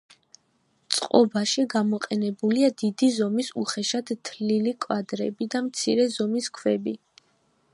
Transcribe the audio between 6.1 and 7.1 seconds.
ზომის ქვები.